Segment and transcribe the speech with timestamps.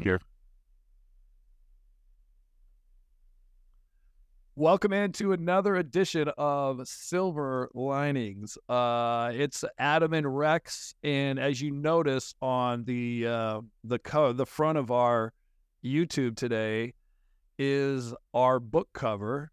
[0.00, 0.20] here.
[4.54, 8.58] Welcome into another edition of Silver Linings.
[8.68, 14.44] Uh, it's Adam and Rex, and as you notice on the uh, the co- the
[14.44, 15.32] front of our
[15.82, 16.92] YouTube today
[17.58, 19.50] is our book cover,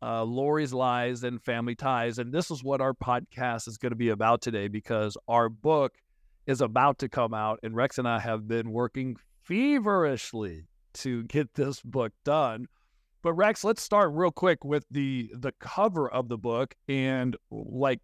[0.00, 3.96] uh, Lori's Lies and Family Ties, and this is what our podcast is going to
[3.96, 5.94] be about today because our book
[6.46, 9.16] is about to come out, and Rex and I have been working
[9.46, 12.66] feverishly to get this book done.
[13.22, 18.00] But Rex, let's start real quick with the the cover of the book and like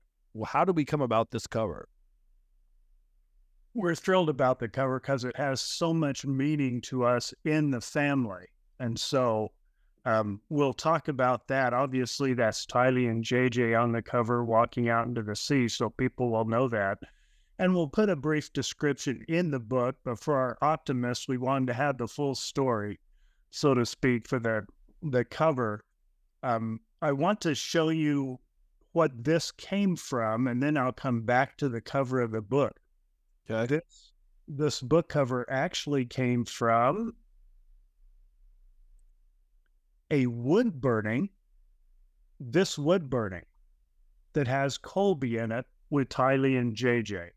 [0.47, 1.89] how did we come about this cover?
[3.75, 7.81] We're thrilled about the cover because it has so much meaning to us in the
[7.81, 8.47] family.
[8.81, 9.53] And so
[10.05, 11.73] um, we'll talk about that.
[11.73, 16.31] Obviously, that's Tylee and JJ on the cover walking out into the sea, so people
[16.31, 16.99] will know that.
[17.63, 21.67] And we'll put a brief description in the book, but for our optimists, we wanted
[21.67, 22.99] to have the full story,
[23.53, 24.67] so to speak, for the
[25.01, 25.85] the cover.
[26.43, 28.41] Um, I want to show you
[28.91, 32.81] what this came from, and then I'll come back to the cover of the book.
[33.49, 33.77] Okay.
[33.77, 34.13] This
[34.49, 37.15] this book cover actually came from
[40.11, 41.31] a wood burning.
[42.41, 43.47] This wood burning
[44.33, 47.31] that has Colby in it with Tylee and JJ.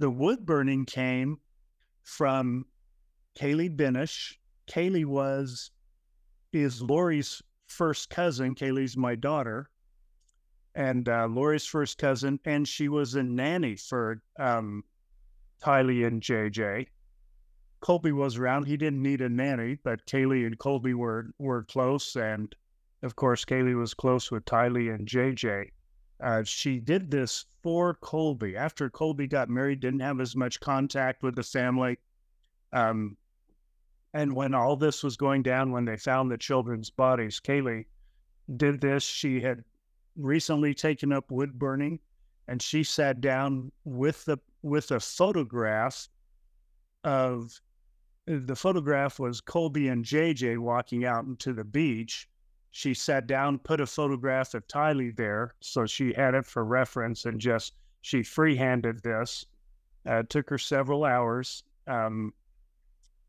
[0.00, 1.40] The wood burning came
[2.02, 2.64] from
[3.38, 4.38] Kaylee Benish.
[4.66, 5.70] Kaylee was
[6.54, 8.54] is Lori's first cousin.
[8.54, 9.68] Kaylee's my daughter,
[10.74, 14.84] and uh, Lori's first cousin, and she was a nanny for um,
[15.66, 16.86] and JJ.
[17.80, 18.64] Colby was around.
[18.64, 22.56] He didn't need a nanny, but Kaylee and Colby were were close, and
[23.02, 25.72] of course, Kaylee was close with Tylee and JJ.
[26.22, 28.56] Uh, she did this for Colby.
[28.56, 31.98] After Colby got married, didn't have as much contact with the family.
[32.72, 33.16] Um,
[34.12, 37.86] and when all this was going down, when they found the children's bodies, Kaylee
[38.56, 39.04] did this.
[39.04, 39.64] She had
[40.16, 42.00] recently taken up wood burning,
[42.48, 46.08] and she sat down with the with a photograph
[47.04, 47.58] of
[48.26, 52.28] the photograph was Colby and JJ walking out into the beach.
[52.72, 57.24] She sat down, put a photograph of Tylee there, so she had it for reference,
[57.24, 59.44] and just she freehanded this.
[60.08, 61.64] Uh, it took her several hours.
[61.86, 62.32] Um,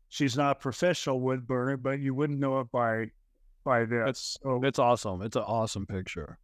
[0.08, 3.10] she's not a professional wood burner, but you wouldn't know it by
[3.64, 4.08] by this.
[4.08, 5.22] It's so, it's awesome.
[5.22, 6.38] It's an awesome picture.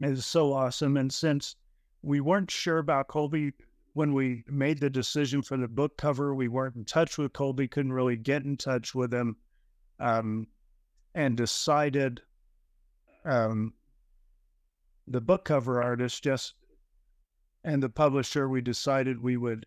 [0.00, 0.96] It's so awesome.
[0.96, 1.56] And since
[2.02, 3.52] we weren't sure about Colby
[3.94, 7.66] when we made the decision for the book cover, we weren't in touch with Colby,
[7.66, 9.36] couldn't really get in touch with him,
[10.00, 10.46] um,
[11.14, 12.20] and decided
[13.26, 13.74] um,
[15.06, 16.54] the book cover artist just
[17.64, 19.66] and the publisher, we decided we would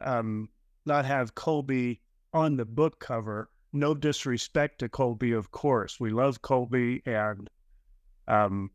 [0.00, 0.48] um,
[0.86, 2.00] not have Colby
[2.32, 3.50] on the book cover.
[3.74, 6.00] No disrespect to Colby, of course.
[6.00, 7.50] We love Colby, and
[8.26, 8.70] um,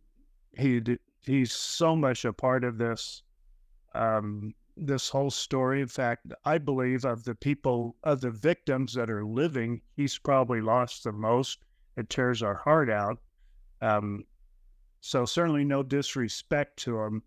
[0.55, 0.79] he
[1.21, 3.23] he's so much a part of this
[3.95, 5.81] um, this whole story.
[5.81, 10.61] In fact, I believe of the people of the victims that are living, he's probably
[10.61, 11.65] lost the most.
[11.97, 13.19] It tears our heart out.
[13.81, 14.25] Um,
[15.01, 17.23] so certainly no disrespect to him.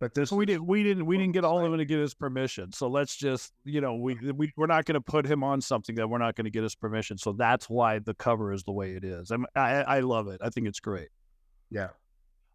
[0.00, 2.14] But this we didn't we didn't we didn't get all of him to get his
[2.14, 2.72] permission.
[2.72, 5.96] So let's just you know we we we're not going to put him on something
[5.96, 7.18] that we're not going to get his permission.
[7.18, 9.32] So that's why the cover is the way it is.
[9.32, 10.40] I'm, I I love it.
[10.40, 11.08] I think it's great.
[11.70, 11.88] Yeah.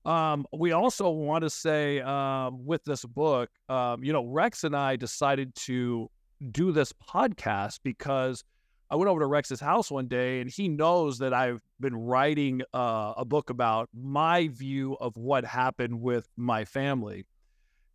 [0.06, 4.75] Um, we also want to say um, with this book, um, you know, Rex and
[4.75, 6.09] I decided to
[6.52, 8.44] do this podcast because
[8.89, 12.61] I went over to Rex's house one day and he knows that I've been writing
[12.73, 17.25] uh, a book about my view of what happened with my family.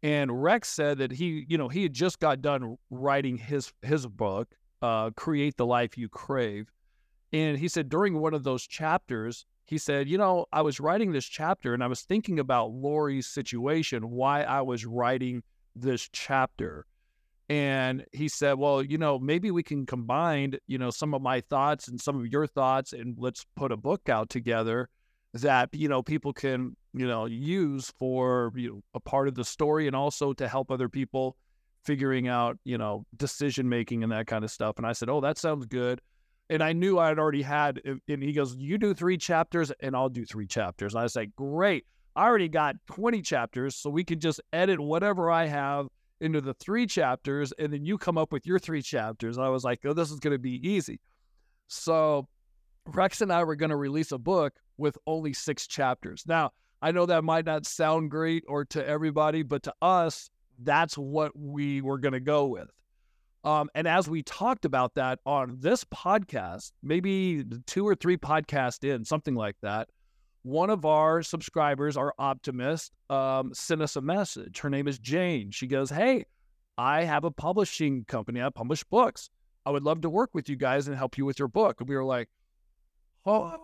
[0.02, 4.06] And Rex said that he, you know, he had just got done writing his his
[4.06, 6.70] book, uh, "Create the Life You Crave,"
[7.32, 11.12] and he said during one of those chapters, he said, you know, I was writing
[11.12, 15.42] this chapter and I was thinking about Lori's situation, why I was writing
[15.76, 16.86] this chapter.
[17.48, 21.40] And he said, well, you know, maybe we can combine, you know, some of my
[21.40, 24.90] thoughts and some of your thoughts and let's put a book out together
[25.32, 29.44] that, you know, people can you know, use for you know, a part of the
[29.44, 31.36] story and also to help other people
[31.84, 34.78] figuring out, you know, decision making and that kind of stuff.
[34.78, 36.00] And I said, "Oh, that sounds good."
[36.50, 37.80] And I knew I had already had.
[37.84, 41.26] And he goes, "You do three chapters, and I'll do three chapters." And I say,
[41.36, 41.86] "Great!
[42.16, 45.86] I already got twenty chapters, so we can just edit whatever I have
[46.20, 49.50] into the three chapters, and then you come up with your three chapters." And I
[49.50, 51.00] was like, "Oh, this is going to be easy."
[51.68, 52.28] So
[52.86, 56.24] Rex and I were going to release a book with only six chapters.
[56.26, 60.30] Now I know that might not sound great or to everybody, but to us,
[60.60, 62.70] that's what we were going to go with.
[63.44, 68.84] Um, and as we talked about that on this podcast, maybe two or three podcasts
[68.84, 69.88] in, something like that,
[70.48, 74.60] one of our subscribers, our optimist, um, sent us a message.
[74.60, 75.50] Her name is Jane.
[75.50, 76.24] She goes, Hey,
[76.78, 78.40] I have a publishing company.
[78.40, 79.28] I publish books.
[79.66, 81.80] I would love to work with you guys and help you with your book.
[81.80, 82.30] And we were like,
[83.26, 83.54] Oh,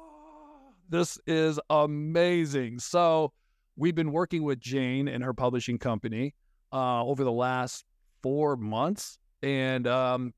[0.91, 2.81] this is amazing.
[2.81, 3.33] So
[3.77, 6.35] we've been working with Jane and her publishing company
[6.71, 7.87] uh, over the last
[8.23, 9.19] four months.
[9.43, 10.35] And um,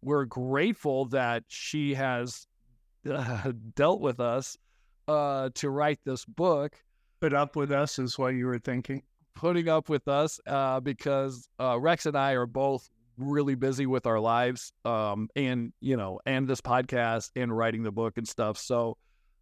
[0.00, 2.46] we're grateful that she has
[3.10, 4.56] uh, dealt with us
[5.08, 6.74] uh, to write this book.
[7.20, 9.02] Put up with us is what you were thinking.
[9.34, 14.06] Putting up with us uh, because uh, Rex and I are both really busy with
[14.06, 18.58] our lives, um, and you know, and this podcast and writing the book and stuff.
[18.58, 18.96] So,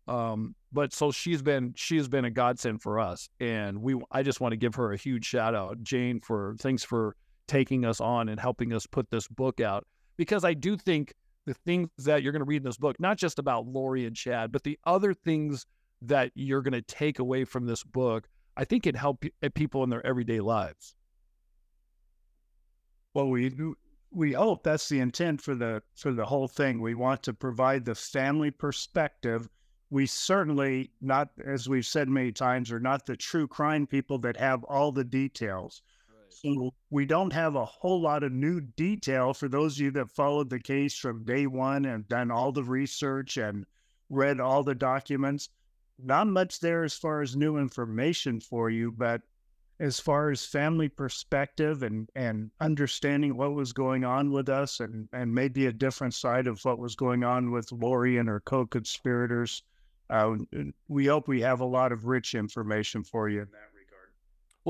[0.07, 4.41] um, but so she's been she's been a godsend for us, and we I just
[4.41, 7.17] want to give her a huge shout out, Jane, for thanks for
[7.49, 9.85] taking us on and helping us put this book out
[10.17, 11.15] because I do think
[11.47, 14.15] the things that you're going to read in this book, not just about Lori and
[14.15, 15.67] Chad, but the other things
[16.03, 19.83] that you're going to take away from this book, I think it help eh, people
[19.85, 20.95] in their everyday lives.
[23.15, 23.53] Well, we
[24.13, 26.81] we hope that's the intent for the for the whole thing.
[26.81, 29.49] We want to provide the family perspective.
[29.91, 34.37] We certainly not, as we've said many times, are not the true crime people that
[34.37, 35.83] have all the details.
[36.31, 40.11] So we don't have a whole lot of new detail for those of you that
[40.11, 43.67] followed the case from day one and done all the research and
[44.09, 45.49] read all the documents.
[46.03, 49.23] Not much there as far as new information for you, but
[49.81, 55.09] as far as family perspective and, and understanding what was going on with us and,
[55.13, 58.67] and maybe a different side of what was going on with Lori and her co
[58.67, 59.63] conspirators,
[60.11, 60.37] uh,
[60.89, 63.70] we hope we have a lot of rich information for you in that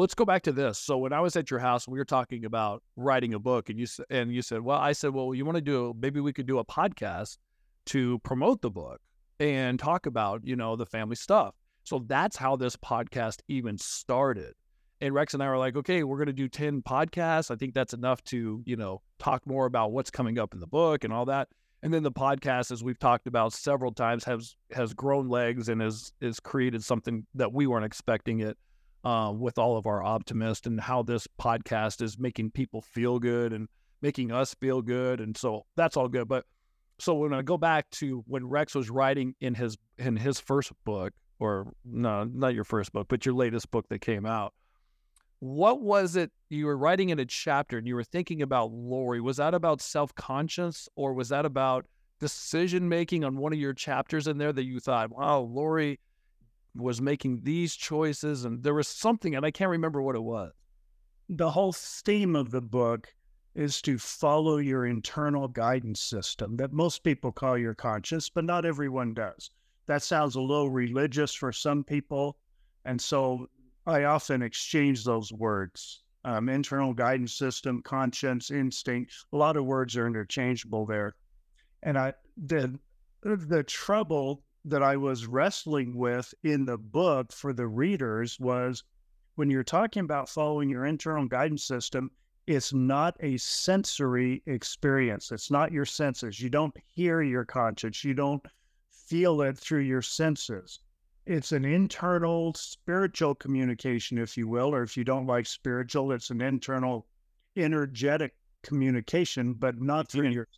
[0.00, 0.78] let's go back to this.
[0.78, 3.78] So when I was at your house, we were talking about writing a book, and
[3.78, 6.46] you and you said, "Well, I said, well, you want to do maybe we could
[6.46, 7.38] do a podcast
[7.86, 9.00] to promote the book
[9.38, 11.54] and talk about you know the family stuff."
[11.84, 14.54] So that's how this podcast even started.
[15.00, 17.50] And Rex and I were like, "Okay, we're going to do ten podcasts.
[17.50, 20.66] I think that's enough to you know talk more about what's coming up in the
[20.66, 21.48] book and all that."
[21.82, 25.80] And then the podcast, as we've talked about several times, has has grown legs and
[25.80, 28.58] has is created something that we weren't expecting it
[29.04, 33.52] uh, with all of our optimists and how this podcast is making people feel good
[33.52, 33.68] and
[34.02, 35.20] making us feel good.
[35.20, 36.28] And so that's all good.
[36.28, 36.44] But
[36.98, 40.72] so when I go back to when Rex was writing in his in his first
[40.84, 44.52] book, or no, not your first book, but your latest book that came out,
[45.38, 49.20] what was it you were writing in a chapter and you were thinking about Lori?
[49.20, 51.86] Was that about self conscious or was that about
[52.20, 55.98] decision making on one of your chapters in there that you thought, wow, Lori
[56.74, 60.52] was making these choices and there was something and I can't remember what it was.
[61.28, 63.12] The whole theme of the book
[63.54, 68.64] is to follow your internal guidance system that most people call your conscience, but not
[68.64, 69.50] everyone does.
[69.86, 72.36] That sounds a little religious for some people.
[72.84, 73.48] And so
[73.86, 79.14] I often exchange those words um, internal guidance system, conscience, instinct.
[79.32, 81.14] A lot of words are interchangeable there.
[81.82, 82.78] And I, the,
[83.22, 88.84] the trouble that I was wrestling with in the book for the readers was
[89.36, 92.10] when you're talking about following your internal guidance system,
[92.46, 95.32] it's not a sensory experience.
[95.32, 96.40] It's not your senses.
[96.40, 98.04] You don't hear your conscience.
[98.04, 98.44] You don't
[98.90, 100.80] feel it through your senses.
[101.26, 106.30] It's an internal spiritual communication, if you will, or if you don't like spiritual, it's
[106.30, 107.06] an internal
[107.56, 110.48] energetic communication, but not through your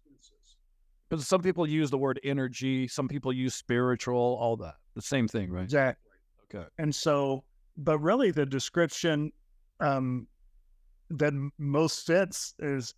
[1.13, 4.77] because some people use the word energy, some people use spiritual, all that.
[4.95, 5.65] The same thing, right?
[5.65, 6.11] Exactly.
[6.45, 6.67] Okay.
[6.79, 7.45] And so,
[7.77, 9.31] but really the description
[9.81, 10.27] um,
[11.11, 12.95] that most fits is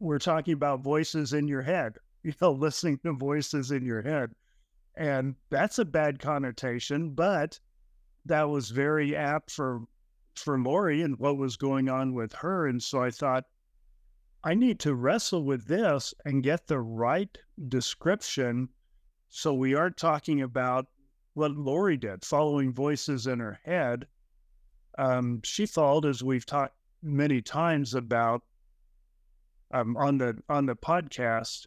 [0.00, 4.32] we're talking about voices in your head, you know, listening to voices in your head.
[4.96, 7.60] And that's a bad connotation, but
[8.26, 9.82] that was very apt for
[10.34, 12.66] for Lori and what was going on with her.
[12.66, 13.44] And so I thought,
[14.44, 17.36] I need to wrestle with this and get the right
[17.68, 18.68] description
[19.28, 20.86] so we aren't talking about
[21.34, 24.06] what Lori did, following voices in her head.
[24.96, 28.42] Um, she thought, as we've talked many times about
[29.72, 31.66] um, on the on the podcast,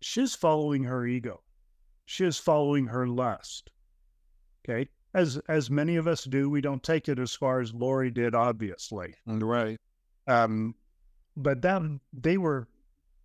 [0.00, 1.40] she's following her ego.
[2.06, 3.70] She is following her lust.
[4.64, 8.10] Okay, as as many of us do, we don't take it as far as Lori
[8.10, 9.14] did, obviously.
[9.26, 9.78] Right.
[10.28, 10.74] Um,
[11.36, 12.68] but then they were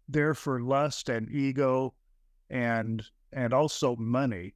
[0.07, 1.93] there for lust and ego
[2.49, 4.53] and and also money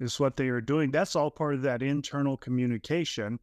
[0.00, 3.38] is what they are doing that's all part of that internal communication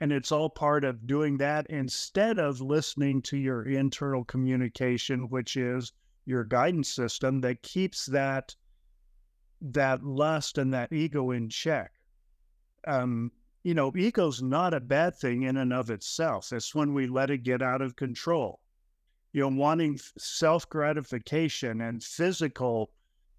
[0.00, 5.56] And it's all part of doing that instead of listening to your internal communication, which
[5.56, 5.92] is
[6.24, 8.56] your guidance system that keeps that
[9.60, 11.92] that lust and that ego in check.
[12.86, 13.32] Um,
[13.62, 16.52] you know, ego's not a bad thing in and of itself.
[16.52, 18.60] It's when we let it get out of control.
[19.32, 22.90] You know, wanting self gratification and physical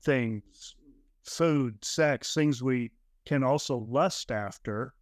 [0.03, 0.75] things,
[1.23, 2.91] food, sex, things we
[3.25, 4.93] can also lust after,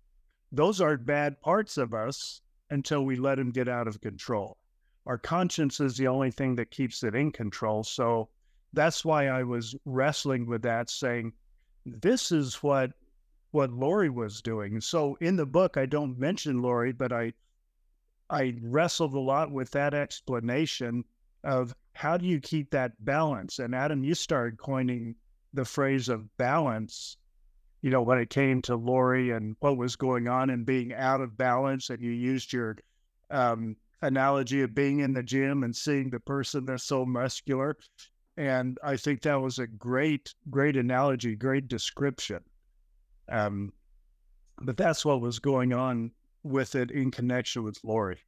[0.52, 4.58] those aren't bad parts of us until we let them get out of control.
[5.06, 7.84] Our conscience is the only thing that keeps it in control.
[7.84, 8.30] So
[8.74, 11.34] that's why I was wrestling with that, saying,
[11.86, 12.92] this is what
[13.52, 14.80] what Lori was doing.
[14.80, 17.34] So in the book, I don't mention Lori, but I
[18.30, 21.04] I wrestled a lot with that explanation
[21.44, 23.60] of how do you keep that balance.
[23.60, 25.16] And Adam, you started coining
[25.54, 27.18] the phrase of balance.
[27.82, 31.22] You know, when it came to Lori and what was going on and being out
[31.22, 32.78] of balance, and you used your
[33.32, 37.78] um, analogy of being in the gym and seeing the person that's so muscular.
[38.38, 42.40] And I think that was a great, great analogy, great description.
[43.30, 43.74] Um,
[44.62, 46.12] but that's what was going on
[46.44, 48.20] with it in connection with Lori.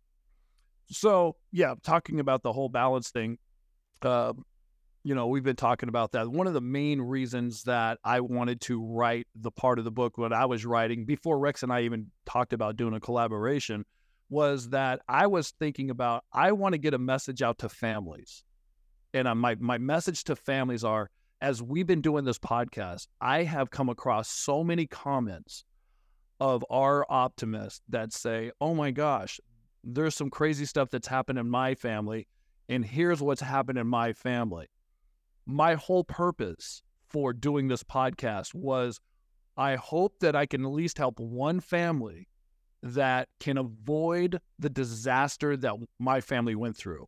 [0.90, 3.38] So yeah, talking about the whole balance thing,
[4.02, 4.34] uh,
[5.04, 6.28] you know, we've been talking about that.
[6.28, 10.18] One of the main reasons that I wanted to write the part of the book
[10.18, 13.86] when I was writing before Rex and I even talked about doing a collaboration
[14.30, 18.44] was that I was thinking about I want to get a message out to families,
[19.14, 21.10] and uh, my my message to families are
[21.42, 25.66] as we've been doing this podcast, I have come across so many comments
[26.42, 29.40] of our optimists that say, oh my gosh,
[29.84, 32.28] there's some crazy stuff that's happened in my family,
[32.68, 34.68] and here's what's happened in my family.
[35.46, 36.82] My whole purpose
[37.12, 39.00] for doing this podcast was
[39.56, 42.28] I hope that I can at least help one family
[42.82, 47.08] that can avoid the disaster that my family went through.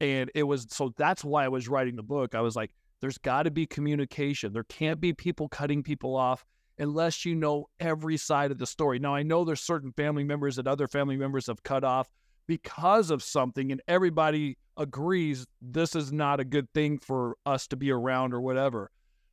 [0.00, 2.34] And it was so that's why I was writing the book.
[2.34, 4.52] I was like, there's got to be communication.
[4.52, 6.44] There can't be people cutting people off
[6.78, 8.98] unless you know every side of the story.
[8.98, 12.08] Now, I know there's certain family members that other family members have cut off
[12.46, 17.76] because of something, and everybody agrees this is not a good thing for us to
[17.76, 18.90] be around or whatever.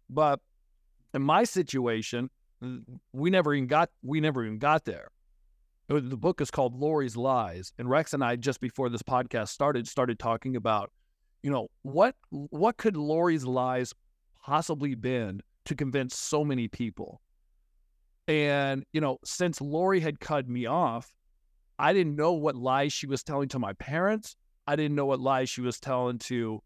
[0.10, 0.40] But
[1.14, 2.30] in my situation,
[3.12, 5.10] we never even got we never even got there.
[5.90, 9.50] Uh, the book is called Lori's Lies, and Rex and I just before this podcast
[9.50, 10.92] started started talking about
[11.44, 13.94] you know what what could Lori's lies
[14.44, 17.22] possibly been to convince so many people?
[18.32, 21.12] And you know, since Lori had cut me off,
[21.78, 24.38] I didn't know what lies she was telling to my parents.
[24.66, 26.64] I didn't know what lies she was telling to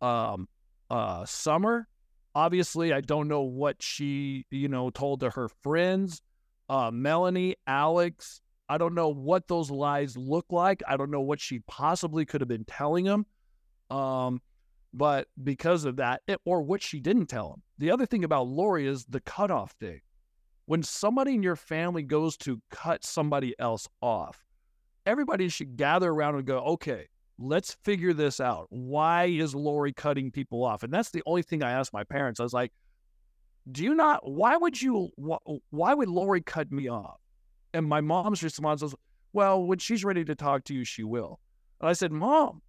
[0.00, 0.48] um,
[0.90, 1.86] uh, Summer.
[2.34, 6.20] Obviously, I don't know what she, you know, told to her friends,
[6.68, 8.40] uh, Melanie, Alex.
[8.68, 10.82] I don't know what those lies look like.
[10.88, 13.24] I don't know what she possibly could have been telling them.
[13.88, 14.42] Um,
[14.92, 17.62] but because of that, it, or what she didn't tell him.
[17.78, 20.02] The other thing about Lori is the cutoff date.
[20.66, 24.44] When somebody in your family goes to cut somebody else off,
[25.04, 28.66] everybody should gather around and go, okay, let's figure this out.
[28.70, 30.82] Why is Lori cutting people off?
[30.82, 32.40] And that's the only thing I asked my parents.
[32.40, 32.72] I was like,
[33.70, 35.10] do you not, why would you,
[35.70, 37.20] why would Lori cut me off?
[37.72, 38.94] And my mom's response was,
[39.32, 41.40] well, when she's ready to talk to you, she will.
[41.80, 42.62] And I said, Mom,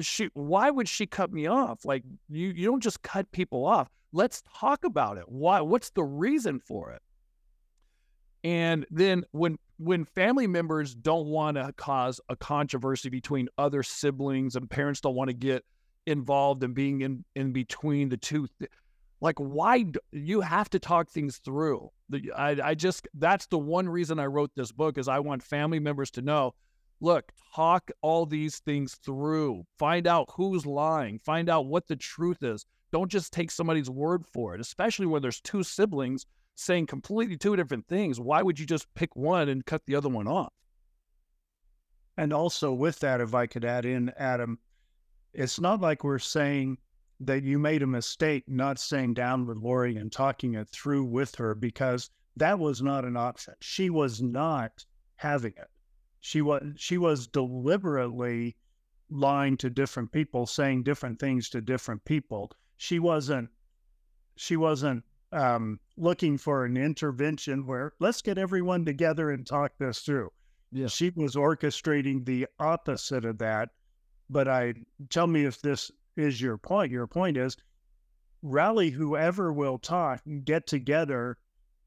[0.00, 1.84] she why would she cut me off?
[1.84, 3.88] Like you you don't just cut people off.
[4.12, 5.24] Let's talk about it.
[5.28, 7.02] Why what's the reason for it?
[8.42, 14.56] And then when when family members don't want to cause a controversy between other siblings
[14.56, 15.64] and parents don't want to get
[16.06, 18.48] involved in being in in between the two
[19.20, 21.90] like why do, you have to talk things through.
[22.08, 25.42] The, I, I just that's the one reason i wrote this book is i want
[25.42, 26.54] family members to know
[27.00, 29.64] look, talk all these things through.
[29.78, 31.18] Find out who's lying.
[31.18, 32.66] Find out what the truth is.
[32.92, 36.26] Don't just take somebody's word for it, especially when there's two siblings
[36.56, 38.20] saying completely two different things.
[38.20, 40.52] Why would you just pick one and cut the other one off?
[42.16, 44.58] And also, with that, if I could add in, Adam,
[45.32, 46.76] it's not like we're saying
[47.20, 51.34] that you made a mistake not sitting down with Lori and talking it through with
[51.36, 53.54] her because that was not an option.
[53.60, 54.84] She was not
[55.16, 55.68] having it
[56.20, 58.54] she was she was deliberately
[59.08, 62.52] lying to different people, saying different things to different people.
[62.76, 63.48] She wasn't
[64.36, 70.00] she wasn't um, looking for an intervention where let's get everyone together and talk this
[70.00, 70.30] through.
[70.72, 70.88] Yeah.
[70.88, 73.70] She was orchestrating the opposite of that.
[74.28, 74.74] But I
[75.08, 76.92] tell me if this is your point.
[76.92, 77.56] Your point is
[78.42, 81.38] rally whoever will talk, get together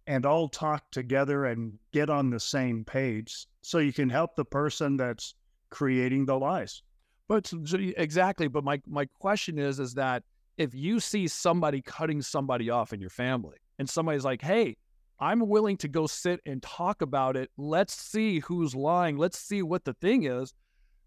[0.07, 4.45] and all talk together and get on the same page so you can help the
[4.45, 5.33] person that's
[5.69, 6.83] creating the lies.
[7.27, 7.51] But
[7.97, 8.47] exactly.
[8.47, 10.23] But my my question is, is that
[10.57, 14.77] if you see somebody cutting somebody off in your family, and somebody's like, "Hey,
[15.19, 17.49] I'm willing to go sit and talk about it.
[17.57, 19.17] Let's see who's lying.
[19.17, 20.53] Let's see what the thing is."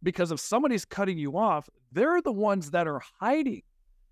[0.03, 3.63] Because if somebody's cutting you off, they're the ones that are hiding.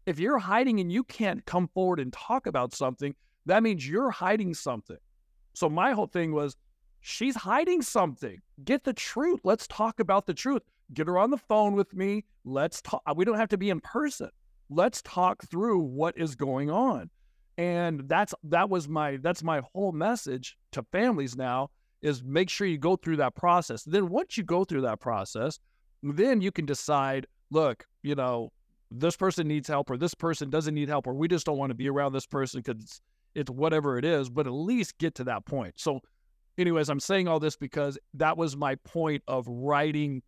[0.06, 3.14] If you're hiding and you can't come forward and talk about something,
[3.46, 4.98] that means you're hiding something.
[5.54, 6.56] So my whole thing was,
[7.04, 8.40] she's hiding something.
[8.64, 9.40] Get the truth.
[9.44, 10.62] Let's talk about the truth.
[10.94, 12.24] Get her on the phone with me.
[12.44, 13.02] Let's talk.
[13.14, 14.30] We don't have to be in person.
[14.70, 17.10] Let's talk through what is going on.
[17.58, 21.70] And that's that was my that's my whole message to families now
[22.00, 23.84] is make sure you go through that process.
[23.84, 25.58] Then once you go through that process,
[26.02, 28.50] then you can decide, look, you know,
[28.90, 31.70] this person needs help or this person doesn't need help or we just don't want
[31.70, 33.00] to be around this person because
[33.34, 35.74] it's whatever it is, but at least get to that point.
[35.76, 36.00] So,
[36.58, 40.22] anyways, I'm saying all this because that was my point of writing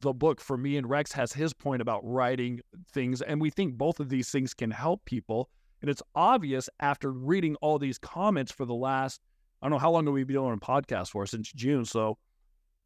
[0.00, 0.76] the book for me.
[0.76, 2.60] And Rex has his point about writing
[2.92, 3.22] things.
[3.22, 5.50] And we think both of these things can help people.
[5.80, 9.20] And it's obvious after reading all these comments for the last,
[9.60, 11.84] I don't know how long have we been doing a podcast for since June.
[11.84, 12.18] So,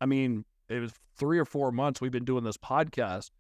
[0.01, 3.31] I mean, it was three or four months we've been doing this podcast.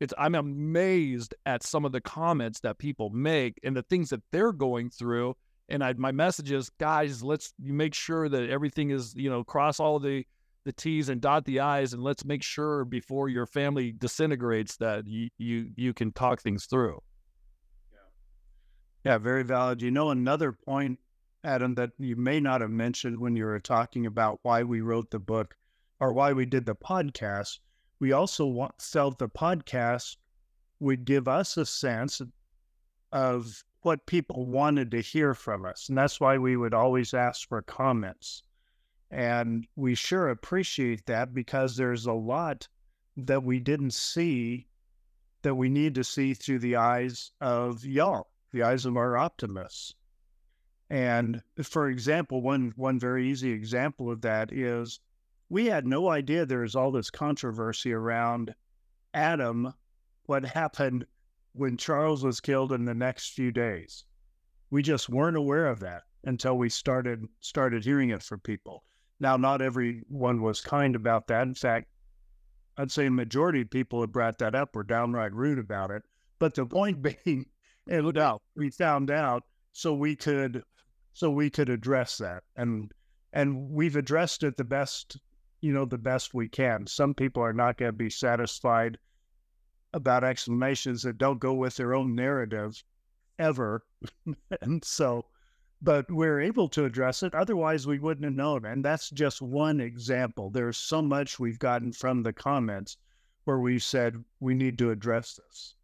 [0.00, 4.22] It's I'm amazed at some of the comments that people make and the things that
[4.30, 5.34] they're going through
[5.68, 9.80] and I, my message is, guys, let's make sure that everything is, you know, cross
[9.80, 10.24] all the
[10.64, 15.06] the T's and dot the I's, and let's make sure before your family disintegrates that
[15.06, 17.00] you you you can talk things through.
[17.92, 19.80] Yeah, yeah, very valid.
[19.80, 20.98] You know, another point,
[21.44, 25.10] Adam, that you may not have mentioned when you were talking about why we wrote
[25.10, 25.54] the book
[26.00, 27.58] or why we did the podcast.
[28.00, 30.16] We also want, felt the podcast
[30.80, 32.20] would give us a sense
[33.12, 35.88] of what people wanted to hear from us.
[35.88, 38.42] And that's why we would always ask for comments.
[39.10, 42.68] And we sure appreciate that because there's a lot
[43.16, 44.66] that we didn't see
[45.42, 49.94] that we need to see through the eyes of y'all, the eyes of our optimists.
[50.90, 55.00] And for example, one one very easy example of that is
[55.48, 58.54] we had no idea there was all this controversy around
[59.14, 59.72] Adam,
[60.24, 61.06] what happened
[61.52, 64.04] when Charles was killed in the next few days.
[64.70, 68.84] We just weren't aware of that until we started started hearing it from people.
[69.20, 71.46] Now, not everyone was kind about that.
[71.46, 71.88] In fact,
[72.76, 76.02] I'd say a majority of people who brought that up were downright rude about it.
[76.38, 77.46] But the point being,
[77.86, 80.62] no doubt, we found out so we could
[81.12, 82.92] so we could address that, and
[83.32, 85.18] and we've addressed it the best
[85.60, 86.86] you know the best we can.
[86.86, 88.98] Some people are not going to be satisfied
[89.92, 92.82] about explanations that don't go with their own narrative
[93.38, 93.84] ever.
[94.60, 95.24] and so,
[95.80, 97.34] but we're able to address it.
[97.34, 98.64] Otherwise, we wouldn't have known.
[98.64, 100.50] And that's just one example.
[100.50, 102.96] There's so much we've gotten from the comments
[103.44, 105.74] where we said we need to address this.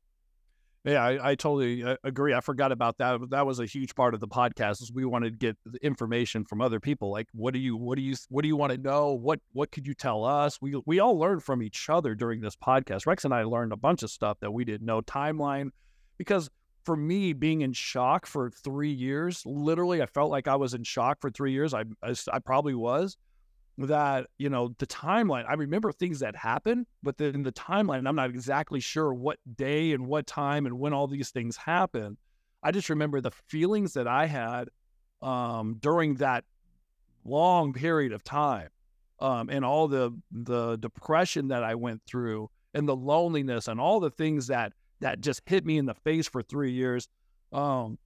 [0.85, 2.35] Yeah, I, I totally uh, agree.
[2.35, 3.18] I forgot about that.
[3.31, 4.83] That was a huge part of the podcast.
[4.83, 7.11] Is we wanted to get information from other people.
[7.11, 9.12] Like, what do you, what do you, what do you want to know?
[9.12, 10.59] What, what could you tell us?
[10.61, 13.07] We, we all learned from each other during this podcast.
[13.07, 15.01] Rex and I learned a bunch of stuff that we didn't know.
[15.01, 15.70] Timeline,
[16.18, 16.51] because
[16.85, 20.85] for me, being in shock for three years, literally, I felt like I was in
[20.85, 21.73] shock for three years.
[21.73, 23.16] I, I, I probably was
[23.78, 28.14] that you know the timeline i remember things that happened but then the timeline i'm
[28.14, 32.16] not exactly sure what day and what time and when all these things happen
[32.62, 34.68] i just remember the feelings that i had
[35.22, 36.44] um, during that
[37.24, 38.68] long period of time
[39.20, 43.98] um, and all the the depression that i went through and the loneliness and all
[43.98, 47.08] the things that that just hit me in the face for three years
[47.52, 47.98] um,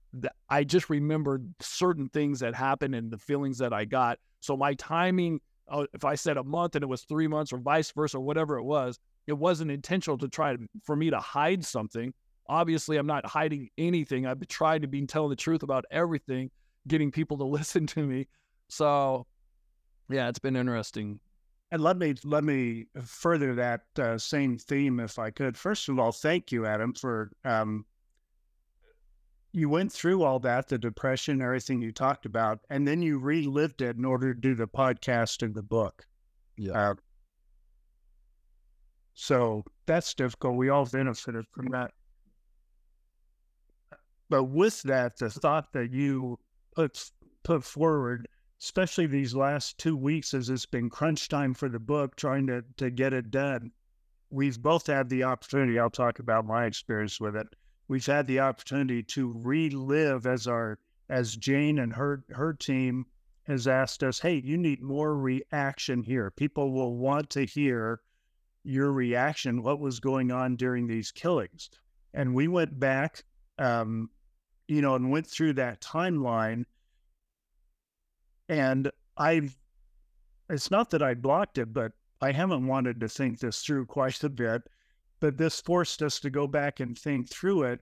[0.49, 4.17] i just remembered certain things that happened and the feelings that i got.
[4.41, 7.57] So my timing oh, if I said a month and it was three months or
[7.57, 11.19] vice versa, or whatever it was, it wasn't intentional to try to, for me to
[11.19, 12.13] hide something.
[12.47, 14.25] Obviously, I'm not hiding anything.
[14.25, 16.49] I've tried to be telling the truth about everything,
[16.87, 18.27] getting people to listen to me.
[18.69, 19.25] So,
[20.09, 21.19] yeah, it's been interesting.
[21.71, 25.55] And let me let me further that uh, same theme, if I could.
[25.55, 27.85] First of all, thank you, Adam, for um,
[29.51, 33.81] you went through all that, the depression, everything you talked about, and then you relived
[33.81, 36.05] it in order to do the podcast and the book.
[36.57, 36.73] Yeah.
[36.73, 36.95] Uh,
[39.13, 40.55] so that's difficult.
[40.55, 41.91] We all benefited from that.
[44.29, 46.37] But with that, the thought that you
[46.75, 47.09] put
[47.43, 48.27] put forward,
[48.61, 52.63] especially these last two weeks as it's been crunch time for the book, trying to
[52.77, 53.71] to get it done,
[54.29, 55.79] we've both had the opportunity.
[55.79, 57.47] I'll talk about my experience with it
[57.89, 63.05] we've had the opportunity to relive as our as Jane and her her team
[63.43, 66.31] has asked us, hey, you need more reaction here.
[66.31, 67.99] People will want to hear
[68.63, 71.71] your reaction, what was going on during these killings.
[72.13, 73.23] And we went back,
[73.57, 74.11] um,
[74.67, 76.65] you know, and went through that timeline.
[78.49, 79.57] And I've,
[80.47, 84.23] it's not that I blocked it, but I haven't wanted to think this through quite
[84.23, 84.61] a bit.
[85.19, 87.81] But this forced us to go back and think through it.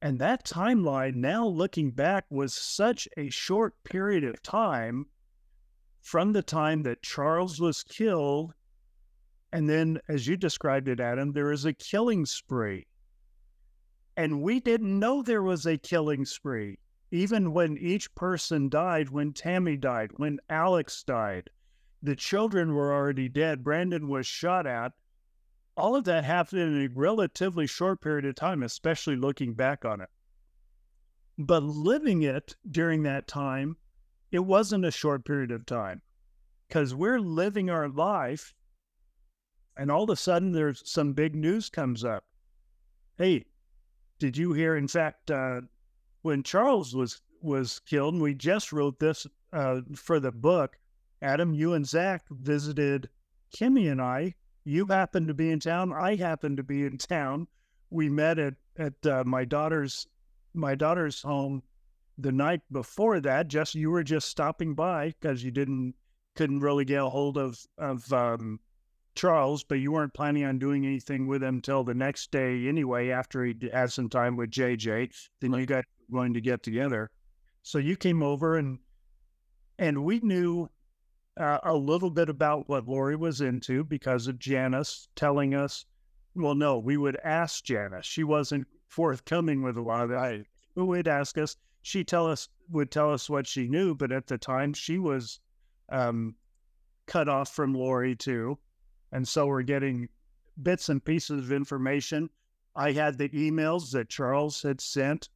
[0.00, 5.06] And that timeline, now looking back, was such a short period of time
[6.00, 8.54] from the time that Charles was killed.
[9.52, 12.86] And then, as you described it, Adam, there is a killing spree.
[14.16, 16.78] And we didn't know there was a killing spree,
[17.10, 21.50] even when each person died, when Tammy died, when Alex died.
[22.02, 23.64] The children were already dead.
[23.64, 24.92] Brandon was shot at
[25.78, 30.00] all of that happened in a relatively short period of time, especially looking back on
[30.00, 30.08] it.
[31.38, 33.76] But living it during that time,
[34.32, 36.02] it wasn't a short period of time
[36.66, 38.54] because we're living our life
[39.76, 42.24] and all of a sudden there's some big news comes up.
[43.16, 43.44] Hey,
[44.18, 44.76] did you hear?
[44.76, 45.60] In fact, uh,
[46.22, 50.76] when Charles was was killed, and we just wrote this uh, for the book,
[51.22, 53.08] Adam, you and Zach visited
[53.56, 55.92] Kimmy and I you happened to be in town.
[55.92, 57.46] I happened to be in town.
[57.90, 60.06] We met at at uh, my daughter's
[60.54, 61.62] my daughter's home
[62.18, 63.48] the night before that.
[63.48, 65.94] Just you were just stopping by because you didn't
[66.36, 68.60] couldn't really get a hold of of um,
[69.14, 73.10] Charles, but you weren't planning on doing anything with him till the next day anyway.
[73.10, 77.10] After he had some time with JJ, then you got going to get together.
[77.62, 78.78] So you came over and
[79.78, 80.68] and we knew
[81.38, 85.84] uh, a little bit about what Lori was into because of Janis telling us.
[86.34, 88.06] Well, no, we would ask Janis.
[88.06, 90.44] She wasn't forthcoming with a lot of that.
[90.74, 91.56] We would ask us.
[91.82, 95.40] She tell us would tell us what she knew, but at the time she was
[95.90, 96.34] um,
[97.06, 98.58] cut off from Lori too,
[99.12, 100.08] and so we're getting
[100.62, 102.28] bits and pieces of information.
[102.76, 105.30] I had the emails that Charles had sent,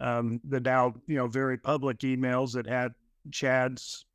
[0.00, 2.94] um, the now you know very public emails that had
[3.30, 4.06] Chad's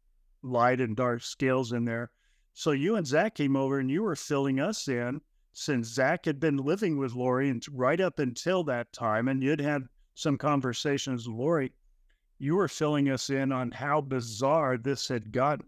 [0.41, 2.11] light and dark scales in there.
[2.53, 5.21] So you and Zach came over and you were filling us in
[5.53, 9.59] since Zach had been living with Lori and right up until that time, and you'd
[9.59, 11.73] had some conversations with Lori.
[12.37, 15.65] You were filling us in on how bizarre this had gotten.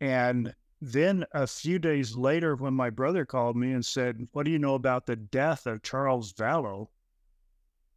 [0.00, 4.50] And then a few days later, when my brother called me and said, What do
[4.50, 6.88] you know about the death of Charles Vallow?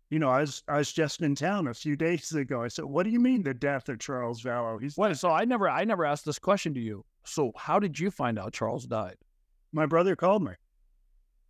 [0.10, 2.64] You know, I was I was just in town a few days ago.
[2.64, 5.46] I said, "What do you mean the death of Charles Vallow?" He's Wait, so I
[5.46, 7.06] never I never asked this question to you.
[7.26, 9.18] So how did you find out Charles died?
[9.72, 10.54] My brother called me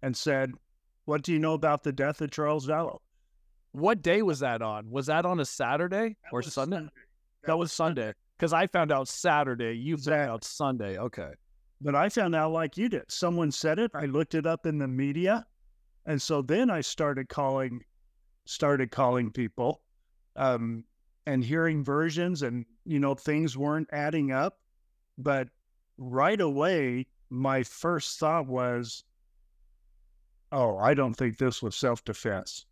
[0.02, 0.52] and said,
[1.06, 3.00] "What do you know about the death of Charles Vallow?"
[3.72, 4.89] What day was that on?
[4.89, 6.78] Was that on a Saturday that or Sunday?
[6.78, 6.91] Sunday?
[7.43, 9.78] That, that was Sunday because I found out Saturday.
[9.78, 10.19] You exactly.
[10.19, 10.98] found out Sunday.
[10.98, 11.32] Okay,
[11.80, 13.10] but I found out like you did.
[13.10, 13.91] Someone said it.
[13.93, 15.45] I looked it up in the media,
[16.08, 17.86] and so then I started calling
[18.50, 19.82] started calling people
[20.36, 20.84] um,
[21.28, 24.60] and hearing versions, and you know things weren't adding up.
[25.18, 25.50] But
[25.98, 29.04] right away, my first thought was,
[30.52, 32.66] "Oh, I don't think this was self defense."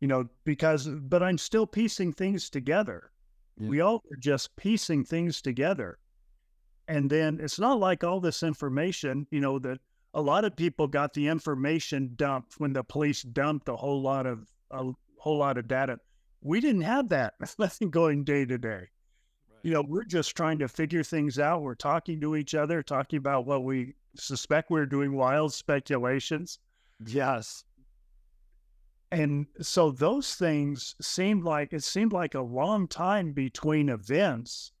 [0.00, 3.12] You know, because but I'm still piecing things together.
[3.56, 3.68] Yeah.
[3.68, 5.98] We all are just piecing things together.
[6.88, 9.78] And then it's not like all this information, you know, that
[10.12, 14.26] a lot of people got the information dumped when the police dumped a whole lot
[14.26, 15.98] of a whole lot of data.
[16.42, 17.34] We didn't have that.
[17.58, 18.88] nothing going day to day.
[19.62, 21.62] You know, we're just trying to figure things out.
[21.62, 26.58] We're talking to each other, talking about what we suspect we're doing wild speculations.
[27.06, 27.64] Yes.
[29.10, 34.72] And so those things seemed like it seemed like a long time between events.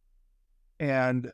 [0.80, 1.30] And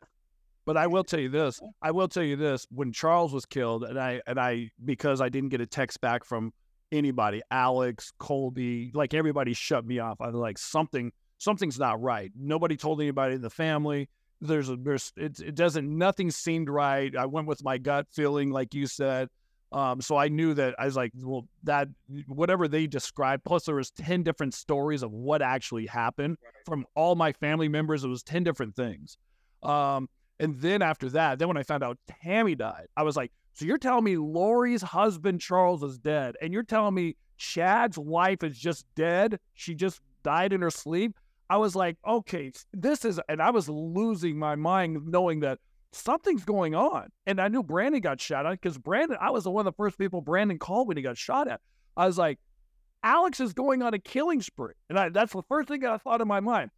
[0.65, 1.59] but I will tell you this.
[1.81, 2.67] I will tell you this.
[2.69, 6.23] When Charles was killed, and I and I because I didn't get a text back
[6.23, 6.53] from
[6.91, 10.21] anybody, Alex, Colby, like everybody shut me off.
[10.21, 12.31] I was like, something, something's not right.
[12.37, 14.09] Nobody told anybody in the family.
[14.41, 17.15] There's a, there's, it, it doesn't, nothing seemed right.
[17.15, 19.29] I went with my gut feeling, like you said.
[19.71, 21.87] Um, so I knew that I was like, well, that
[22.27, 27.15] whatever they described, plus there was 10 different stories of what actually happened from all
[27.15, 28.03] my family members.
[28.03, 29.17] It was 10 different things.
[29.63, 33.31] Um, and then after that, then when I found out Tammy died, I was like,
[33.53, 38.43] so you're telling me Lori's husband Charles is dead, and you're telling me Chad's wife
[38.43, 39.39] is just dead?
[39.53, 41.17] She just died in her sleep.
[41.49, 45.59] I was like, okay, this is, and I was losing my mind knowing that
[45.91, 47.09] something's going on.
[47.25, 49.97] And I knew Brandon got shot at because Brandon, I was one of the first
[49.97, 51.59] people Brandon called when he got shot at.
[51.97, 52.39] I was like,
[53.03, 54.75] Alex is going on a killing spree.
[54.89, 56.71] And I, that's the first thing I thought in my mind.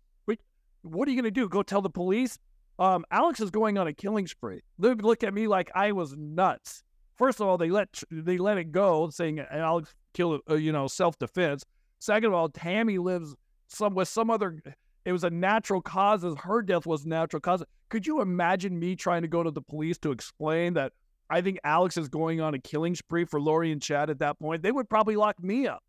[0.85, 1.47] What are you going to do?
[1.47, 2.37] Go tell the police?
[2.79, 4.61] Um, Alex is going on a killing spree.
[4.79, 6.83] They look at me like I was nuts.
[7.15, 10.87] First of all, they let they let it go, saying Alex killed, uh, you know,
[10.87, 11.63] self defense.
[11.99, 13.35] Second of all, Tammy lives
[13.67, 14.61] some with some other.
[15.05, 16.35] It was a natural causes.
[16.39, 17.63] Her death was natural cause.
[17.89, 20.93] Could you imagine me trying to go to the police to explain that
[21.29, 24.39] I think Alex is going on a killing spree for Lori and Chad at that
[24.39, 24.63] point?
[24.63, 25.83] They would probably lock me up.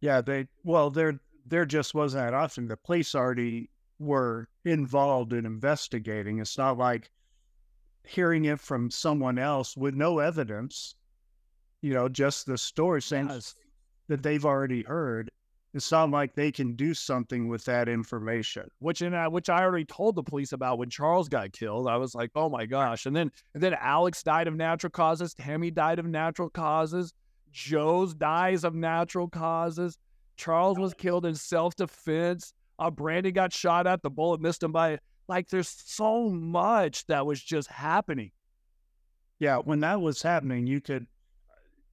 [0.00, 2.68] Yeah, they well, there there just wasn't that option.
[2.68, 6.40] The police already were involved in investigating.
[6.40, 7.10] It's not like
[8.04, 10.96] hearing it from someone else with no evidence,
[11.82, 13.54] you know, just the story saying yes.
[14.08, 15.30] that they've already heard.
[15.72, 18.68] It's not like they can do something with that information.
[18.80, 21.86] Which in uh, which I already told the police about when Charles got killed.
[21.86, 23.06] I was like, oh my gosh.
[23.06, 25.32] And then and then Alex died of natural causes.
[25.34, 27.12] Tammy died of natural causes.
[27.52, 29.96] Joe's dies of natural causes.
[30.36, 32.52] Charles was killed in self defense.
[32.80, 34.02] Uh, Brandon got shot at.
[34.02, 35.48] The bullet missed him by like.
[35.48, 38.32] There's so much that was just happening.
[39.38, 41.06] Yeah, when that was happening, you could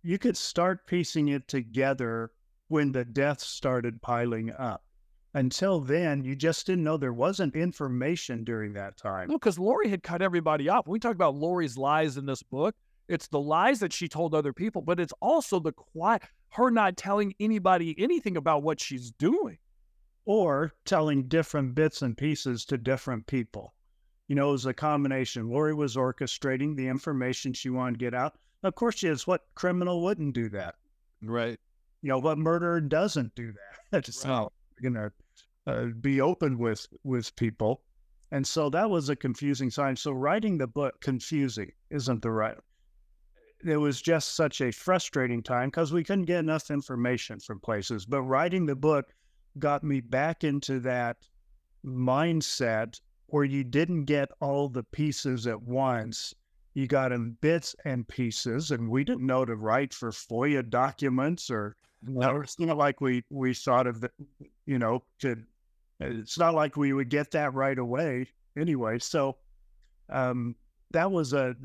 [0.02, 2.32] you could start piecing it together
[2.70, 4.84] when the deaths started piling up.
[5.34, 9.28] Until then, you just didn't know there wasn't information during that time.
[9.30, 10.88] No, because Lori had cut everybody off.
[10.88, 12.76] we talk about Lori's lies in this book,
[13.08, 16.98] it's the lies that she told other people, but it's also the quiet, her not
[16.98, 19.58] telling anybody anything about what she's doing.
[20.28, 23.74] Or telling different bits and pieces to different people.
[24.28, 25.50] You know, it was a combination.
[25.50, 28.38] Lori was orchestrating the information she wanted to get out.
[28.62, 29.26] Of course, she is.
[29.26, 30.76] What criminal wouldn't do that?
[31.24, 31.60] Right
[32.02, 33.54] you know, what murderer doesn't do
[33.92, 34.04] that?
[34.06, 34.48] Just right.
[34.80, 35.10] you know,
[35.66, 37.82] uh, be open with with people,
[38.32, 39.96] and so that was a confusing sign.
[39.96, 42.58] So writing the book confusing isn't the right.
[43.66, 48.06] It was just such a frustrating time because we couldn't get enough information from places.
[48.06, 49.08] But writing the book
[49.60, 51.18] got me back into that
[51.86, 56.34] mindset where you didn't get all the pieces at once
[56.78, 61.50] you got in bits and pieces, and we didn't know to write for FOIA documents
[61.50, 64.12] or no, it's not like we we thought of the,
[64.68, 65.38] you know, to.
[66.00, 69.00] It's not like we would get that right away anyway.
[69.00, 69.38] So,
[70.10, 70.56] um,
[70.92, 71.56] that was a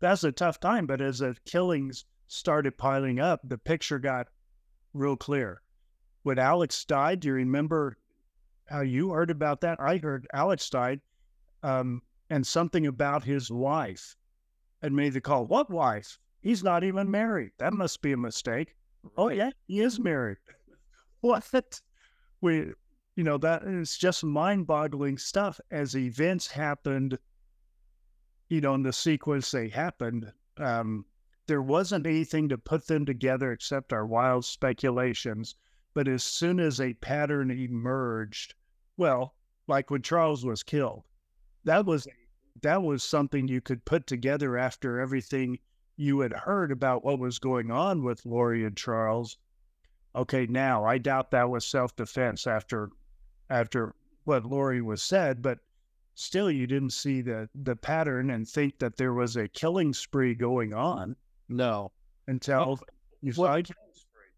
[0.00, 0.84] that's a tough time.
[0.84, 4.26] But as the killings started piling up, the picture got
[4.94, 5.62] real clear.
[6.22, 7.96] When Alex died, do you remember
[8.66, 9.80] how you heard about that?
[9.80, 11.00] I heard Alex died,
[11.62, 14.16] um, and something about his wife
[14.82, 15.46] and made the call.
[15.46, 16.18] What wife?
[16.40, 17.52] He's not even married.
[17.58, 18.74] That must be a mistake.
[19.16, 20.38] Oh yeah, he is married.
[21.20, 21.80] what?
[22.40, 22.72] We,
[23.16, 25.60] you know, that is just mind-boggling stuff.
[25.70, 27.18] As events happened,
[28.48, 31.04] you know, in the sequence they happened, um,
[31.46, 35.56] there wasn't anything to put them together except our wild speculations.
[35.94, 38.54] But as soon as a pattern emerged,
[38.96, 39.34] well,
[39.66, 41.04] like when Charles was killed,
[41.64, 42.06] that was
[42.62, 45.58] that was something you could put together after everything
[45.96, 49.36] you had heard about what was going on with Lori and Charles.
[50.14, 52.90] Okay, now I doubt that was self defense after
[53.48, 55.58] after what Lori was said, but
[56.14, 60.34] still you didn't see the the pattern and think that there was a killing spree
[60.34, 61.16] going on.
[61.48, 61.92] No.
[62.26, 62.80] Until well,
[63.20, 63.89] you saw a killing spree.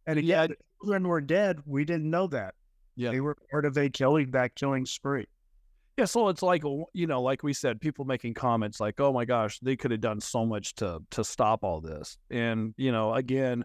[0.06, 0.46] And again, yeah.
[0.48, 1.60] the children were dead.
[1.66, 2.54] We didn't know that.
[2.96, 3.10] Yeah.
[3.10, 5.26] They were part of a killing that killing spree.
[5.98, 9.26] Yeah, so it's like you know, like we said, people making comments like, "Oh my
[9.26, 13.12] gosh, they could have done so much to to stop all this." And you know,
[13.12, 13.62] again,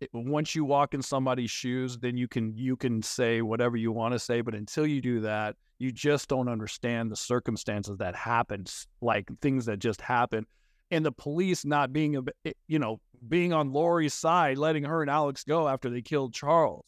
[0.00, 3.92] it, once you walk in somebody's shoes, then you can you can say whatever you
[3.92, 8.16] want to say, but until you do that, you just don't understand the circumstances that
[8.16, 10.46] happened, like things that just happened,
[10.90, 15.02] and the police not being a eh, you know being on Lori's side, letting her
[15.02, 16.86] and Alex go after they killed Charles.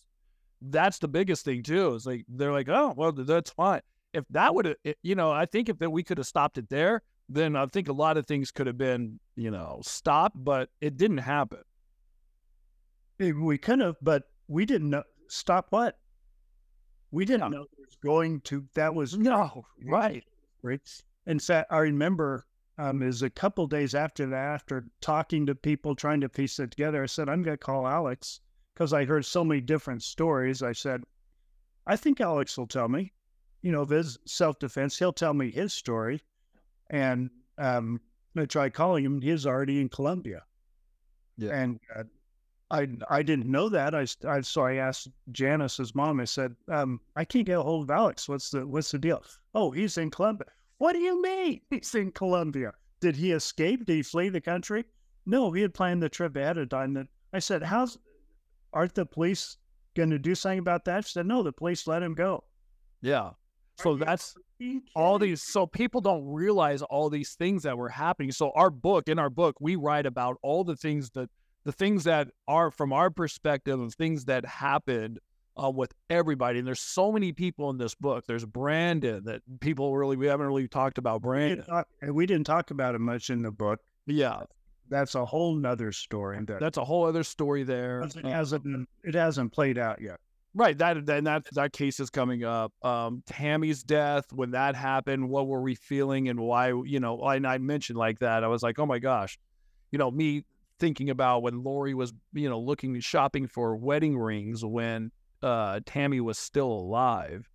[0.60, 1.94] That's the biggest thing too.
[1.94, 5.46] Is like they're like, "Oh, well, that's fine." if that would have, you know, I
[5.46, 8.50] think if we could have stopped it there, then I think a lot of things
[8.50, 11.60] could have been, you know, stopped, but it didn't happen.
[13.18, 15.04] We could have, but we didn't know.
[15.28, 15.98] Stop what?
[17.10, 18.64] We didn't know it was going to.
[18.74, 20.24] That was no right.
[20.62, 20.80] Right.
[21.26, 22.46] In fact, I remember
[22.82, 26.70] um, is a couple days after that, after talking to people, trying to piece it
[26.72, 28.40] together, I said, I'm going to call Alex
[28.74, 30.62] because I heard so many different stories.
[30.62, 31.02] I said,
[31.86, 33.12] I think Alex will tell me
[33.62, 34.98] you know, of his self defense.
[34.98, 36.20] He'll tell me his story.
[36.90, 38.00] And um,
[38.36, 39.20] I tried calling him.
[39.20, 40.42] He's already in Colombia.
[41.38, 41.52] Yeah.
[41.54, 42.04] And uh,
[42.70, 43.94] I I didn't know that.
[43.94, 46.20] I, I so I asked Janis's mom.
[46.20, 48.28] I said, um, I can't get a hold of Alex.
[48.28, 49.24] What's the what's the deal?
[49.54, 50.48] Oh, he's in Colombia.
[50.82, 52.72] What do you mean he's in Colombia?
[53.00, 53.84] Did he escape?
[53.84, 54.84] Did he flee the country?
[55.26, 57.08] No, he had planned the trip ahead of time.
[57.32, 57.98] I said, how's
[58.72, 59.58] aren't the police
[59.94, 61.04] going to do something about that?
[61.04, 62.42] She said, no, the police let him go.
[63.00, 63.30] Yeah.
[63.76, 64.34] So that's
[64.96, 65.40] all these.
[65.40, 68.32] So people don't realize all these things that were happening.
[68.32, 71.30] So our book, in our book, we write about all the things that
[71.64, 75.20] the things that are from our perspective of things that happened
[75.62, 76.58] uh, with everybody.
[76.58, 78.24] And there's so many people in this book.
[78.26, 81.64] There's Brandon that people really we haven't really talked about Brandon.
[82.00, 83.80] and we didn't talk about him much in the book.
[84.06, 84.42] Yeah,
[84.88, 86.38] That's a whole nother story.
[86.44, 88.02] That that's a whole other story there.
[88.02, 90.18] it hasn't it hasn't played out yet.
[90.54, 90.76] Right.
[90.76, 92.72] That then that that case is coming up.
[92.84, 96.68] Um, Tammy's death, when that happened, what were we feeling and why?
[96.68, 98.44] You know, and I mentioned like that.
[98.44, 99.38] I was like, oh my gosh,
[99.92, 100.44] you know, me
[100.78, 105.10] thinking about when Lori was, you know, looking shopping for wedding rings when
[105.42, 107.48] uh, Tammy was still alive.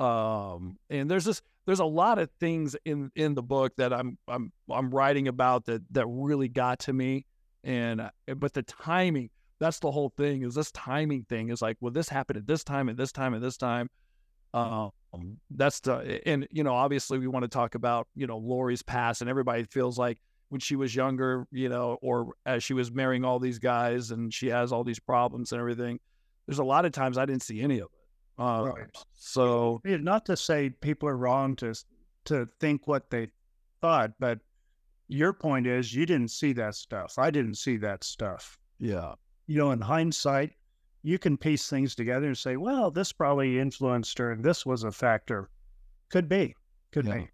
[0.00, 4.18] Um, and there's this there's a lot of things in in the book that I'm
[4.26, 7.26] I'm I'm writing about that that really got to me.
[7.64, 9.30] And uh, but the timing
[9.62, 12.64] that's the whole thing is this timing thing is like well this happened at this
[12.64, 13.88] time at this time at this time
[14.54, 14.90] um
[15.52, 19.20] that's the and you know obviously we want to talk about you know lori's past
[19.20, 20.18] and everybody feels like
[20.48, 24.34] when she was younger you know or as she was marrying all these guys and
[24.34, 25.98] she has all these problems and everything
[26.46, 28.86] there's a lot of times i didn't see any of it uh, Right.
[29.12, 31.74] so Not to say people are wrong to
[32.24, 33.28] to think what they
[33.80, 34.38] thought, but
[35.08, 37.18] your point is you didn't see that stuff.
[37.18, 38.58] I didn't see that stuff.
[38.78, 39.14] yeah
[39.46, 40.52] You know, in hindsight,
[41.02, 44.84] you can piece things together and say, well, this probably influenced her and this was
[44.84, 45.50] a factor.
[46.10, 46.54] Could be.
[46.92, 47.18] Could Yeah.
[47.18, 47.28] be.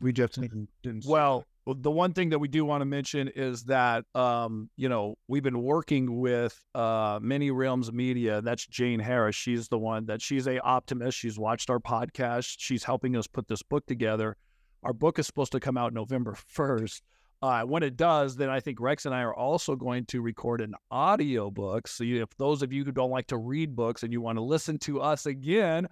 [0.00, 3.28] We just didn't, didn't see Well, the one thing that we do want to mention
[3.28, 8.42] is that um, you know we've been working with uh, Many Realms Media.
[8.42, 9.34] That's Jane Harris.
[9.34, 11.16] She's the one that she's a optimist.
[11.16, 12.56] She's watched our podcast.
[12.58, 14.36] She's helping us put this book together.
[14.82, 17.02] Our book is supposed to come out November first.
[17.42, 20.62] Uh, when it does, then I think Rex and I are also going to record
[20.62, 21.88] an audio book.
[21.88, 24.38] So you, if those of you who don't like to read books and you want
[24.38, 25.86] to listen to us again,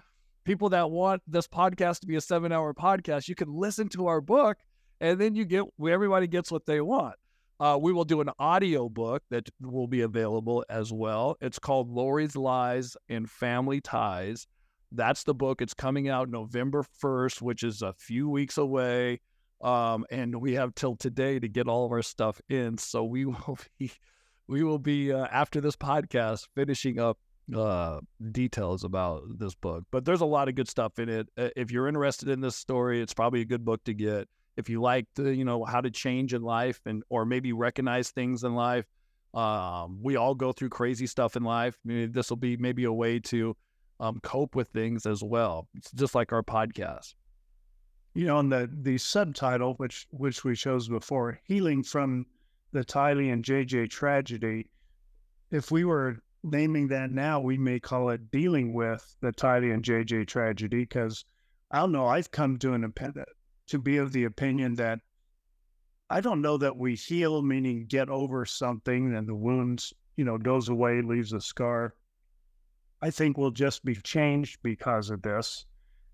[0.45, 4.23] people that want this podcast to be a seven-hour podcast, you can listen to our
[4.23, 4.57] book
[5.03, 7.17] and then you get everybody gets what they want.
[7.61, 11.37] Uh, we will do an audio book that will be available as well.
[11.41, 14.47] It's called Lori's Lies and Family Ties.
[14.91, 15.61] That's the book.
[15.61, 19.21] It's coming out November 1st, which is a few weeks away.
[19.61, 22.79] Um, and we have till today to get all of our stuff in.
[22.79, 23.93] So we will be,
[24.49, 27.19] we will be uh, after this podcast finishing up
[27.55, 28.01] uh,
[28.33, 29.85] details about this book.
[29.91, 31.29] But there's a lot of good stuff in it.
[31.37, 34.69] Uh, If you're interested in this story, it's probably a good book to get if
[34.69, 38.45] you like the you know how to change in life and or maybe recognize things
[38.45, 38.87] in life
[39.35, 42.93] um, we all go through crazy stuff in life maybe this will be maybe a
[42.93, 43.57] way to
[44.01, 47.15] um, cope with things as well it's just like our podcast
[48.15, 52.27] you know, and the the subtitle, which which we chose before, healing from
[52.73, 54.69] the Tylee and JJ tragedy.
[55.51, 59.83] If we were naming that now, we may call it dealing with the Tylee and
[59.83, 60.81] JJ tragedy.
[60.81, 61.25] Because
[61.71, 62.85] I don't know, I've come to an
[63.69, 65.01] to be of the opinion that
[66.11, 70.37] I don't know that we heal, meaning get over something, and the wounds, you know,
[70.37, 71.95] goes away, leaves a scar.
[73.01, 75.65] I think we'll just be changed because of this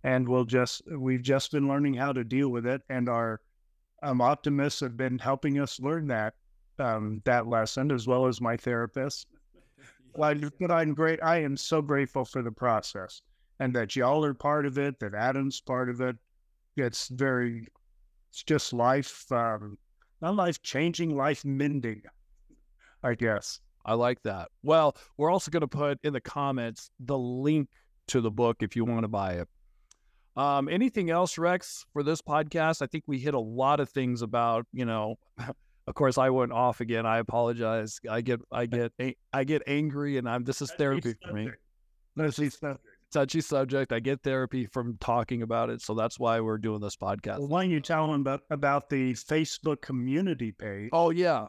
[0.05, 3.41] and we'll just we've just been learning how to deal with it and our
[4.03, 6.35] um, optimists have been helping us learn that
[6.79, 9.27] um, that lesson as well as my therapist
[10.17, 10.39] but
[10.71, 13.23] i'm great i am so grateful for the process
[13.61, 16.17] and that y'all are part of it that adam's part of it
[16.79, 17.67] it's very
[18.31, 19.77] it's just life um,
[20.21, 22.03] not life changing life mending
[23.03, 27.19] i guess i like that well we're also going to put in the comments the
[27.19, 27.69] link
[28.07, 29.49] to the book if you want to buy it
[30.39, 32.81] um, anything else, Rex, for this podcast?
[32.81, 35.17] I think we hit a lot of things about, you know,
[35.89, 37.07] of course I went off again.
[37.07, 37.99] I apologize.
[38.09, 38.93] I get, I get,
[39.33, 40.45] I get angry, and I'm.
[40.45, 41.51] This is therapy for me.
[42.15, 42.51] Let's see
[43.11, 43.93] Touchy subject.
[43.93, 47.39] I get therapy from talking about it, so that's why we're doing this podcast.
[47.39, 50.91] Well, why don't you tell them about about the Facebook community page?
[50.93, 51.47] Oh yeah.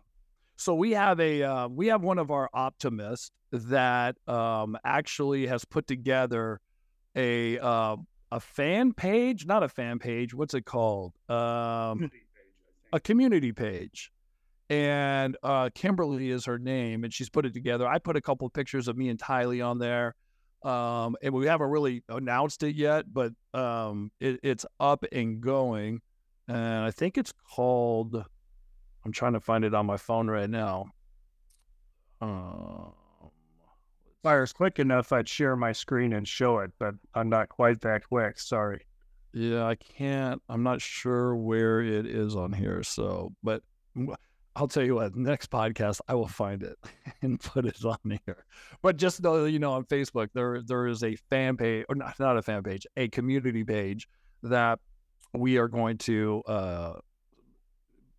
[0.55, 5.65] So we have a uh, we have one of our optimists that um, actually has
[5.65, 6.61] put together
[7.15, 7.97] a uh,
[8.31, 10.33] a fan page, not a fan page.
[10.33, 11.13] What's it called?
[11.29, 12.09] Um,
[12.93, 14.11] a community page.
[14.69, 17.87] And uh, Kimberly is her name, and she's put it together.
[17.87, 20.15] I put a couple of pictures of me and Tylee on there,
[20.63, 26.01] um, and we haven't really announced it yet, but um, it, it's up and going.
[26.47, 28.23] And I think it's called.
[29.05, 30.87] I'm trying to find it on my phone right now.
[32.21, 32.93] Um,
[34.19, 37.47] If I was quick enough, I'd share my screen and show it, but I'm not
[37.47, 38.37] quite that quick.
[38.37, 38.81] Sorry.
[39.31, 40.41] Yeah, I can't.
[40.49, 42.83] I'm not sure where it is on here.
[42.83, 43.61] So, but
[44.59, 45.15] I'll tell you what.
[45.15, 46.77] Next podcast, I will find it
[47.21, 48.43] and put it on here.
[48.81, 52.19] But just know, you know, on Facebook, there there is a fan page, or not
[52.19, 54.09] not a fan page, a community page
[54.43, 54.79] that
[55.33, 56.93] we are going to uh,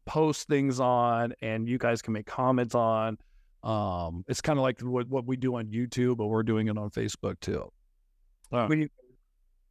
[0.07, 3.19] post things on, and you guys can make comments on.
[3.63, 6.79] Um, it's kind of like what, what we do on YouTube, but we're doing it
[6.79, 7.71] on Facebook too.
[8.51, 8.89] Uh, we,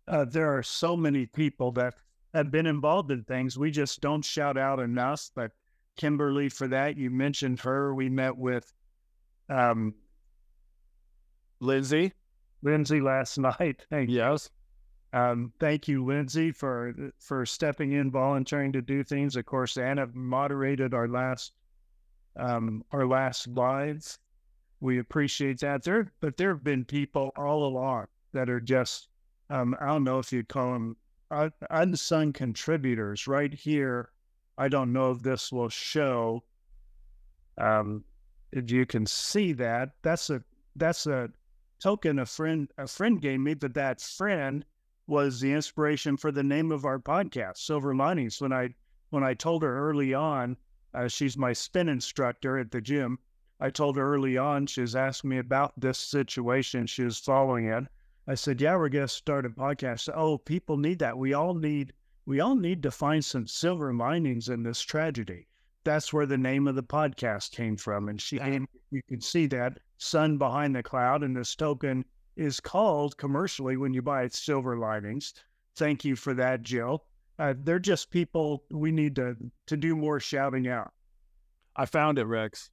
[0.08, 1.96] uh, there are so many people that
[2.36, 3.58] have been involved in things.
[3.58, 5.32] We just don't shout out enough.
[5.36, 5.52] But
[6.00, 7.94] Kimberly, for that, you mentioned her.
[7.94, 8.72] We met with
[9.50, 9.94] um,
[11.60, 12.14] Lindsay.
[12.62, 13.86] Lindsay last night.
[13.90, 14.50] Thank yes.
[15.12, 19.36] Um, thank you, Lindsay, for for stepping in, volunteering to do things.
[19.36, 21.52] Of course, Anna moderated our last
[22.38, 24.20] um, our last lives.
[24.82, 25.84] We appreciate that.
[25.84, 29.10] There, but there have been people all along that are just
[29.50, 30.96] um, I don't know if you'd call them
[31.72, 33.28] unsung contributors.
[33.28, 34.12] Right here,
[34.60, 36.44] I don't know if this will show.
[37.58, 38.04] Um,
[38.52, 40.44] if you can see that, that's a
[40.76, 41.30] that's a
[41.80, 44.66] token a friend a friend gave me, but that friend
[45.08, 48.42] was the inspiration for the name of our podcast, Silver Linings.
[48.42, 48.76] When I
[49.12, 50.58] when I told her early on,
[50.94, 53.18] uh, she's my spin instructor at the gym.
[53.62, 56.86] I told her early on, she was asking me about this situation.
[56.86, 57.86] She was following it.
[58.28, 61.18] I said, "Yeah, we're going to start a podcast." Oh, people need that.
[61.18, 61.94] We all need
[62.30, 65.48] we all need to find some silver linings in this tragedy.
[65.84, 68.08] That's where the name of the podcast came from.
[68.08, 68.36] And she,
[68.92, 72.06] you can see that sun behind the cloud, and this token
[72.36, 75.34] is called commercially when you buy it silver linings.
[75.76, 77.04] Thank you for that, Jill.
[77.40, 80.94] Uh, they're just people we need to to do more shouting out.
[81.76, 82.70] I found it, Rex.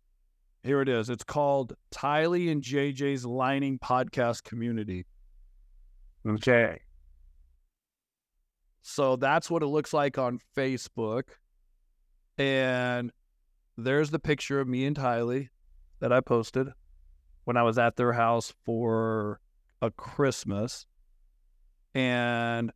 [0.65, 1.09] Here it is.
[1.09, 5.07] It's called Tylee and JJ's Lining Podcast Community.
[6.29, 6.79] Okay.
[8.89, 11.25] So that's what it looks like on Facebook.
[12.39, 13.11] And
[13.77, 15.49] there's the picture of me and Tylee
[15.99, 16.69] that I posted
[17.45, 19.41] when I was at their house for
[19.83, 20.87] a Christmas.
[21.97, 22.73] And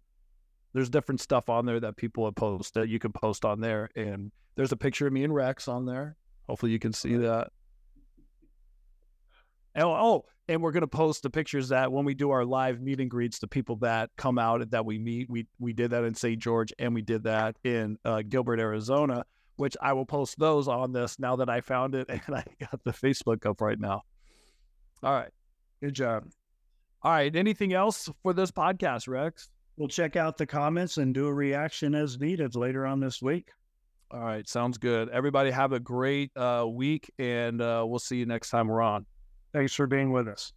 [0.73, 3.89] there's different stuff on there that people have posted that you can post on there.
[3.95, 6.17] And there's a picture of me and Rex on there.
[6.49, 7.53] Hopefully you can see that.
[9.77, 12.81] Oh, oh, and we're going to post the pictures that when we do our live
[12.81, 16.03] meet and greets, the people that come out that we meet, we we did that
[16.03, 16.41] in St.
[16.41, 19.25] George and we did that in uh, Gilbert, Arizona,
[19.57, 22.83] which I will post those on this now that I found it and I got
[22.85, 24.03] the Facebook up right now.
[25.05, 25.31] All right,
[25.81, 26.25] good job.
[27.03, 29.49] All right, anything else for this podcast, Rex?
[29.77, 33.51] We'll check out the comments and do a reaction as needed later on this week.
[34.11, 35.09] All right, sounds good.
[35.11, 39.07] Everybody have a great uh, week, and uh, we'll see you next time we're on.
[39.53, 40.53] Thanks for being with us.